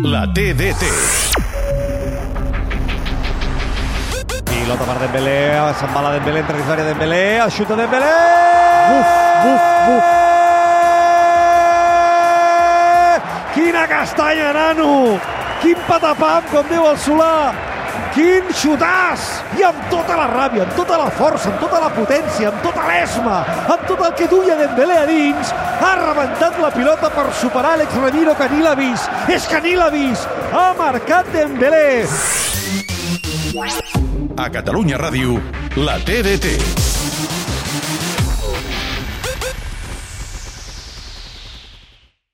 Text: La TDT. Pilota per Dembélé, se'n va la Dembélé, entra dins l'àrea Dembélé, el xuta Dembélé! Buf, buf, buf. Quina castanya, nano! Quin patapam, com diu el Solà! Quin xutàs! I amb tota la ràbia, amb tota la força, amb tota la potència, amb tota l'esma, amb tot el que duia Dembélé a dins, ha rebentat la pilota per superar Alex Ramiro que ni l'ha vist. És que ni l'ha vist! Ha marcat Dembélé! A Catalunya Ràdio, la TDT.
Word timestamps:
La 0.00 0.26
TDT. 0.26 0.82
Pilota 4.44 4.84
per 4.84 4.96
Dembélé, 5.02 5.52
se'n 5.76 5.92
va 5.92 6.00
la 6.00 6.12
Dembélé, 6.14 6.40
entra 6.40 6.56
dins 6.56 6.70
l'àrea 6.70 6.86
Dembélé, 6.86 7.36
el 7.44 7.50
xuta 7.52 7.76
Dembélé! 7.76 8.12
Buf, 8.88 9.10
buf, 9.42 9.60
buf. 9.86 10.04
Quina 13.52 13.84
castanya, 13.90 14.52
nano! 14.56 15.20
Quin 15.60 15.76
patapam, 15.84 16.42
com 16.48 16.64
diu 16.72 16.88
el 16.88 16.96
Solà! 16.96 17.52
Quin 18.14 18.48
xutàs! 18.52 19.24
I 19.58 19.64
amb 19.68 19.86
tota 19.90 20.16
la 20.18 20.26
ràbia, 20.30 20.66
amb 20.66 20.76
tota 20.76 20.98
la 21.00 21.08
força, 21.16 21.50
amb 21.50 21.60
tota 21.62 21.80
la 21.80 21.90
potència, 21.94 22.50
amb 22.50 22.60
tota 22.64 22.84
l'esma, 22.88 23.38
amb 23.72 23.86
tot 23.88 24.04
el 24.04 24.14
que 24.18 24.28
duia 24.28 24.58
Dembélé 24.60 24.98
a 25.00 25.06
dins, 25.08 25.52
ha 25.80 25.92
rebentat 26.02 26.60
la 26.60 26.72
pilota 26.74 27.10
per 27.14 27.26
superar 27.40 27.74
Alex 27.78 27.98
Ramiro 28.04 28.36
que 28.36 28.48
ni 28.52 28.62
l'ha 28.62 28.76
vist. 28.78 29.10
És 29.32 29.48
que 29.48 29.60
ni 29.64 29.76
l'ha 29.78 29.90
vist! 29.92 30.28
Ha 30.52 30.70
marcat 30.78 31.32
Dembélé! 31.32 31.86
A 34.36 34.48
Catalunya 34.52 35.00
Ràdio, 35.00 35.40
la 35.76 35.98
TDT. 36.00 36.91